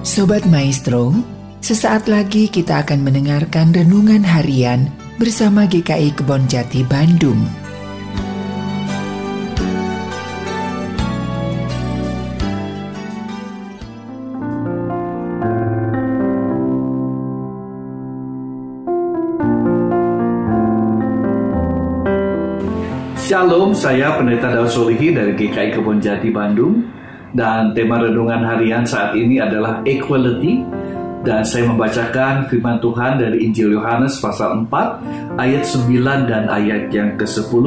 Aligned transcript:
Sobat 0.00 0.48
Maestro, 0.48 1.12
sesaat 1.60 2.08
lagi 2.08 2.48
kita 2.48 2.80
akan 2.80 3.04
mendengarkan 3.04 3.68
renungan 3.68 4.24
harian 4.24 4.88
bersama 5.20 5.68
GKI 5.68 6.16
Kebon 6.16 6.48
Jati 6.48 6.80
Bandung. 6.88 7.36
Shalom, 23.20 23.76
saya 23.76 24.16
Pendeta 24.16 24.48
Daud 24.56 24.72
Solihi 24.72 25.12
dari 25.12 25.36
GKI 25.36 25.76
Kebon 25.76 26.00
Jati 26.00 26.32
Bandung 26.32 26.99
dan 27.36 27.76
tema 27.76 28.02
renungan 28.02 28.42
harian 28.42 28.82
saat 28.82 29.14
ini 29.14 29.38
adalah 29.42 29.82
equality. 29.86 30.62
Dan 31.20 31.44
saya 31.44 31.68
membacakan 31.68 32.48
firman 32.48 32.80
Tuhan 32.80 33.20
dari 33.20 33.44
Injil 33.44 33.76
Yohanes 33.76 34.16
pasal 34.24 34.64
4 34.64 35.36
ayat 35.36 35.68
9 35.68 36.24
dan 36.24 36.48
ayat 36.48 36.88
yang 36.88 37.12
ke-10 37.20 37.64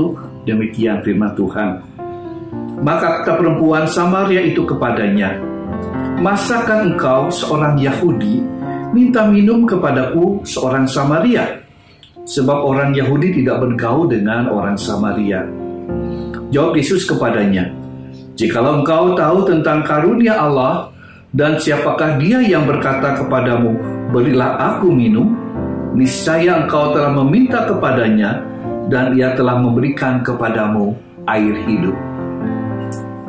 demikian 0.49 1.05
firman 1.05 1.37
Tuhan. 1.37 1.85
Maka 2.81 3.21
kata 3.21 3.37
perempuan 3.37 3.85
Samaria 3.85 4.41
itu 4.41 4.65
kepadanya 4.65 5.53
Masakan 6.23 6.95
engkau 6.95 7.27
seorang 7.27 7.75
Yahudi 7.75 8.39
minta 8.95 9.27
minum 9.27 9.67
kepadaku 9.67 10.39
seorang 10.47 10.87
Samaria? 10.87 11.59
Sebab 12.23 12.63
orang 12.63 12.95
Yahudi 12.95 13.43
tidak 13.43 13.59
bergaul 13.59 14.07
dengan 14.07 14.47
orang 14.47 14.79
Samaria. 14.79 15.43
Jawab 16.47 16.79
Yesus 16.79 17.03
kepadanya, 17.03 17.67
Jikalau 18.33 18.81
engkau 18.81 19.13
tahu 19.13 19.45
tentang 19.45 19.85
karunia 19.85 20.41
Allah 20.41 20.89
dan 21.37 21.61
siapakah 21.61 22.17
dia 22.17 22.41
yang 22.41 22.65
berkata 22.65 23.13
kepadamu, 23.21 23.77
berilah 24.09 24.57
aku 24.57 24.89
minum, 24.89 25.37
niscaya 25.93 26.65
engkau 26.65 26.97
telah 26.97 27.13
meminta 27.13 27.69
kepadanya 27.69 28.41
dan 28.89 29.13
ia 29.13 29.37
telah 29.37 29.61
memberikan 29.61 30.25
kepadamu 30.25 30.97
air 31.29 31.53
hidup. 31.69 31.93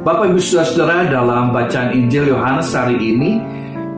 Bapak 0.05 0.33
Ibu 0.33 0.41
Saudara-saudara 0.41 1.12
dalam 1.12 1.53
bacaan 1.53 1.93
Injil 1.93 2.33
Yohanes 2.33 2.73
hari 2.73 2.97
ini 2.97 3.41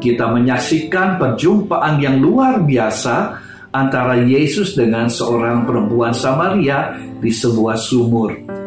kita 0.03 0.27
menyaksikan 0.27 1.23
perjumpaan 1.23 2.03
yang 2.03 2.19
luar 2.19 2.63
biasa 2.67 3.39
antara 3.71 4.19
Yesus 4.19 4.75
dengan 4.75 5.07
seorang 5.07 5.67
perempuan 5.67 6.11
Samaria 6.11 6.99
di 7.23 7.31
sebuah 7.31 7.79
sumur. 7.79 8.66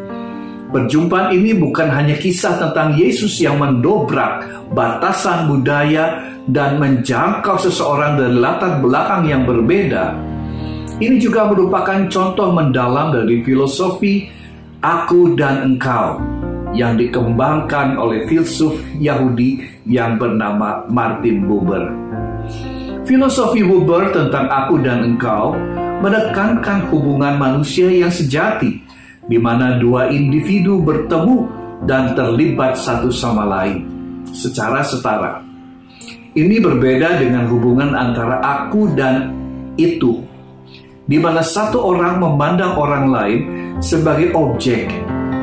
Perjumpaan 0.70 1.34
ini 1.34 1.58
bukan 1.58 1.90
hanya 1.90 2.14
kisah 2.14 2.54
tentang 2.62 2.94
Yesus 2.94 3.42
yang 3.42 3.58
mendobrak 3.58 4.46
batasan 4.70 5.50
budaya 5.50 6.22
dan 6.46 6.78
menjangkau 6.78 7.58
seseorang 7.58 8.14
dari 8.14 8.38
latar 8.38 8.78
belakang 8.78 9.26
yang 9.26 9.42
berbeda. 9.42 10.14
Ini 11.02 11.18
juga 11.18 11.50
merupakan 11.50 12.06
contoh 12.06 12.54
mendalam 12.54 13.10
dari 13.10 13.42
filosofi 13.42 14.30
aku 14.78 15.34
dan 15.34 15.74
engkau 15.74 16.22
yang 16.70 16.94
dikembangkan 16.94 17.98
oleh 17.98 18.30
filsuf 18.30 18.78
Yahudi 18.94 19.82
yang 19.90 20.22
bernama 20.22 20.86
Martin 20.86 21.50
Buber. 21.50 21.82
Filosofi 23.02 23.58
Huber 23.58 24.14
tentang 24.14 24.46
aku 24.46 24.78
dan 24.86 25.02
engkau 25.02 25.58
menekankan 25.98 26.86
hubungan 26.94 27.36
manusia 27.42 27.90
yang 27.90 28.12
sejati, 28.12 28.86
di 29.30 29.38
mana 29.38 29.78
dua 29.78 30.10
individu 30.10 30.82
bertemu 30.82 31.46
dan 31.86 32.18
terlibat 32.18 32.74
satu 32.74 33.14
sama 33.14 33.46
lain 33.46 33.86
secara 34.34 34.82
setara. 34.82 35.38
Ini 36.34 36.58
berbeda 36.58 37.22
dengan 37.22 37.46
hubungan 37.46 37.94
antara 37.94 38.42
aku 38.42 38.90
dan 38.98 39.30
itu, 39.78 40.18
di 41.06 41.18
mana 41.18 41.46
satu 41.46 41.78
orang 41.78 42.18
memandang 42.18 42.74
orang 42.74 43.06
lain 43.10 43.40
sebagai 43.78 44.34
objek 44.34 44.90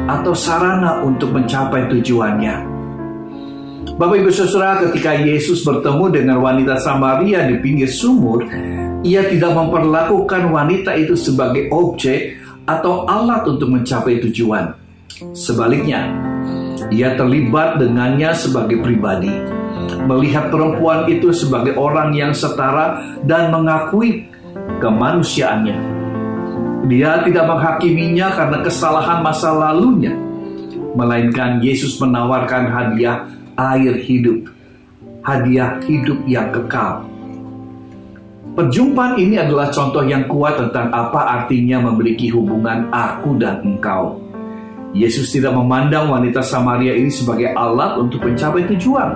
atau 0.08 0.36
sarana 0.36 1.04
untuk 1.04 1.32
mencapai 1.32 1.88
tujuannya. 1.92 2.56
Bapak 3.96 4.20
Ibu 4.20 4.30
Saudara, 4.30 4.84
ketika 4.88 5.16
Yesus 5.16 5.64
bertemu 5.64 6.12
dengan 6.12 6.38
wanita 6.44 6.76
Samaria 6.80 7.48
di 7.48 7.56
pinggir 7.60 7.88
sumur, 7.88 8.46
ia 9.04 9.26
tidak 9.28 9.56
memperlakukan 9.56 10.54
wanita 10.54 10.96
itu 10.96 11.16
sebagai 11.18 11.72
objek 11.72 12.38
atau 12.68 13.08
alat 13.08 13.48
untuk 13.48 13.72
mencapai 13.72 14.20
tujuan. 14.28 14.76
Sebaliknya, 15.32 16.14
ia 16.92 17.16
terlibat 17.18 17.80
dengannya 17.82 18.36
sebagai 18.38 18.84
pribadi, 18.84 19.32
melihat 20.06 20.52
perempuan 20.54 21.08
itu 21.10 21.34
sebagai 21.34 21.80
orang 21.80 22.14
yang 22.14 22.36
setara 22.36 23.18
dan 23.26 23.50
mengakui 23.50 24.30
kemanusiaannya. 24.84 25.98
Dia 26.88 27.26
tidak 27.26 27.46
menghakiminya 27.50 28.28
karena 28.36 28.58
kesalahan 28.64 29.20
masa 29.26 29.52
lalunya, 29.52 30.14
melainkan 30.94 31.60
Yesus 31.60 31.98
menawarkan 31.98 32.70
hadiah 32.70 33.28
air 33.58 33.98
hidup, 34.00 34.48
hadiah 35.26 35.82
hidup 35.84 36.22
yang 36.30 36.54
kekal. 36.54 37.04
Perjumpaan 38.58 39.22
ini 39.22 39.38
adalah 39.38 39.70
contoh 39.70 40.02
yang 40.02 40.26
kuat 40.26 40.58
tentang 40.58 40.90
apa 40.90 41.30
artinya 41.30 41.78
memiliki 41.78 42.34
hubungan 42.34 42.90
aku 42.90 43.38
dan 43.38 43.62
engkau. 43.62 44.18
Yesus 44.98 45.30
tidak 45.30 45.54
memandang 45.54 46.10
wanita 46.10 46.42
Samaria 46.42 46.98
ini 46.98 47.14
sebagai 47.14 47.54
alat 47.54 48.02
untuk 48.02 48.26
mencapai 48.26 48.66
tujuan, 48.74 49.14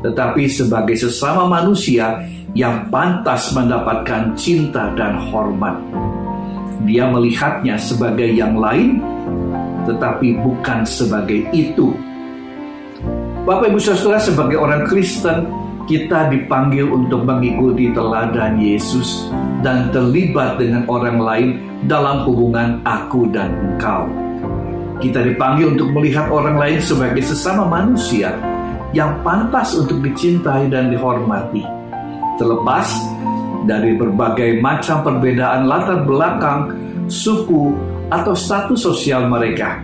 tetapi 0.00 0.48
sebagai 0.48 0.96
sesama 0.96 1.44
manusia 1.44 2.24
yang 2.56 2.88
pantas 2.88 3.52
mendapatkan 3.52 4.32
cinta 4.32 4.96
dan 4.96 5.20
hormat. 5.28 5.76
Dia 6.88 7.04
melihatnya 7.04 7.76
sebagai 7.76 8.32
yang 8.32 8.56
lain, 8.56 9.04
tetapi 9.84 10.40
bukan 10.40 10.88
sebagai 10.88 11.44
itu 11.52 11.92
Bapak 13.44 13.72
Ibu 13.72 13.80
Saudara 13.80 14.16
sebagai 14.20 14.56
orang 14.56 14.88
Kristen 14.88 15.67
kita 15.88 16.28
dipanggil 16.28 16.84
untuk 16.92 17.24
mengikuti 17.24 17.88
teladan 17.96 18.60
Yesus 18.60 19.32
dan 19.64 19.88
terlibat 19.88 20.60
dengan 20.60 20.84
orang 20.84 21.16
lain 21.16 21.48
dalam 21.88 22.28
hubungan 22.28 22.84
aku 22.84 23.24
dan 23.32 23.56
engkau. 23.56 24.04
Kita 25.00 25.24
dipanggil 25.24 25.72
untuk 25.72 25.88
melihat 25.96 26.28
orang 26.28 26.60
lain 26.60 26.78
sebagai 26.84 27.24
sesama 27.24 27.64
manusia 27.64 28.36
yang 28.92 29.16
pantas 29.24 29.72
untuk 29.80 30.04
dicintai 30.04 30.68
dan 30.68 30.92
dihormati. 30.92 31.64
Terlepas 32.36 32.92
dari 33.64 33.96
berbagai 33.96 34.60
macam 34.60 35.00
perbedaan 35.00 35.64
latar 35.64 36.04
belakang, 36.04 36.76
suku, 37.08 37.72
atau 38.12 38.36
status 38.36 38.76
sosial 38.76 39.24
mereka. 39.24 39.80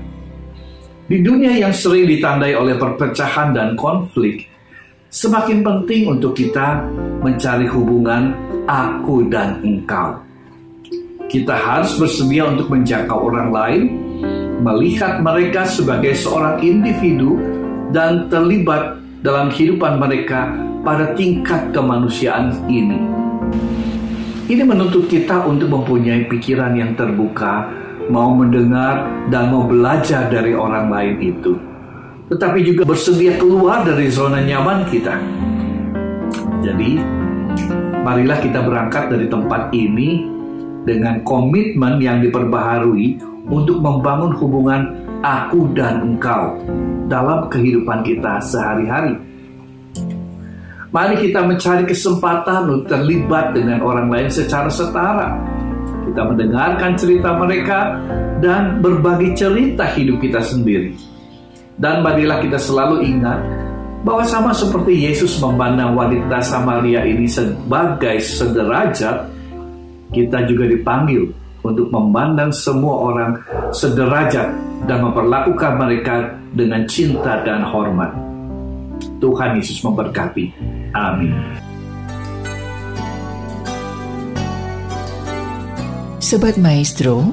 Di 1.04 1.20
dunia 1.20 1.52
yang 1.52 1.72
sering 1.72 2.08
ditandai 2.08 2.56
oleh 2.56 2.76
perpecahan 2.80 3.52
dan 3.52 3.76
konflik, 3.76 4.53
semakin 5.14 5.62
penting 5.62 6.10
untuk 6.10 6.34
kita 6.34 6.82
mencari 7.22 7.70
hubungan 7.70 8.34
aku 8.66 9.30
dan 9.30 9.62
engkau. 9.62 10.18
Kita 11.30 11.54
harus 11.54 11.94
bersedia 11.94 12.50
untuk 12.50 12.66
menjangkau 12.74 13.30
orang 13.30 13.48
lain, 13.54 13.82
melihat 14.58 15.22
mereka 15.22 15.70
sebagai 15.70 16.18
seorang 16.18 16.58
individu, 16.66 17.38
dan 17.94 18.26
terlibat 18.26 18.98
dalam 19.22 19.54
kehidupan 19.54 20.02
mereka 20.02 20.50
pada 20.82 21.14
tingkat 21.14 21.70
kemanusiaan 21.70 22.50
ini. 22.66 22.98
Ini 24.50 24.66
menuntut 24.66 25.06
kita 25.06 25.46
untuk 25.46 25.70
mempunyai 25.72 26.26
pikiran 26.26 26.74
yang 26.74 26.92
terbuka 26.98 27.70
mau 28.12 28.34
mendengar 28.36 29.08
dan 29.32 29.48
mau 29.48 29.64
belajar 29.64 30.28
dari 30.28 30.52
orang 30.52 30.92
lain 30.92 31.16
itu. 31.22 31.73
Tetapi 32.28 32.58
juga 32.64 32.82
bersedia 32.88 33.36
keluar 33.36 33.84
dari 33.84 34.08
zona 34.08 34.40
nyaman 34.40 34.88
kita. 34.88 35.14
Jadi, 36.64 36.96
marilah 38.00 38.40
kita 38.40 38.64
berangkat 38.64 39.12
dari 39.12 39.28
tempat 39.28 39.68
ini 39.76 40.24
dengan 40.88 41.20
komitmen 41.24 42.00
yang 42.00 42.24
diperbaharui 42.24 43.20
untuk 43.48 43.84
membangun 43.84 44.32
hubungan 44.40 44.82
aku 45.20 45.68
dan 45.76 46.00
engkau 46.00 46.56
dalam 47.12 47.52
kehidupan 47.52 48.00
kita 48.00 48.40
sehari-hari. 48.40 49.20
Mari 50.88 51.14
kita 51.28 51.44
mencari 51.44 51.84
kesempatan 51.84 52.70
untuk 52.70 52.86
terlibat 52.88 53.52
dengan 53.52 53.82
orang 53.82 54.08
lain 54.08 54.30
secara 54.30 54.70
setara 54.70 55.36
kita 56.04 56.30
mendengarkan 56.30 56.94
cerita 56.94 57.34
mereka 57.34 57.98
dan 58.38 58.78
berbagi 58.78 59.34
cerita 59.34 59.88
hidup 59.98 60.22
kita 60.22 60.38
sendiri. 60.38 61.13
Dan 61.74 62.06
marilah 62.06 62.38
kita 62.38 62.58
selalu 62.58 63.02
ingat 63.02 63.38
bahwa 64.06 64.22
sama 64.22 64.52
seperti 64.54 65.10
Yesus 65.10 65.40
memandang 65.42 65.96
wanita 65.96 66.38
Samaria 66.44 67.02
ini 67.02 67.26
sebagai 67.26 68.20
sederajat, 68.20 69.26
kita 70.14 70.46
juga 70.46 70.70
dipanggil 70.70 71.32
untuk 71.64 71.88
memandang 71.88 72.52
semua 72.52 73.10
orang 73.10 73.30
sederajat 73.72 74.52
dan 74.84 74.98
memperlakukan 75.00 75.72
mereka 75.80 76.36
dengan 76.52 76.84
cinta 76.84 77.40
dan 77.42 77.64
hormat. 77.64 78.12
Tuhan 79.18 79.56
Yesus 79.56 79.80
memberkati. 79.80 80.52
Amin. 80.92 81.32
Sobat 86.20 86.60
Maestro, 86.60 87.32